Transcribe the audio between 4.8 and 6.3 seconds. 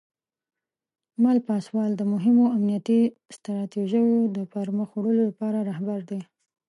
وړلو لپاره رهبر دی.